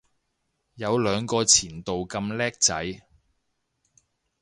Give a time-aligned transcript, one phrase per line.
[0.73, 3.01] 有兩個前度咁叻仔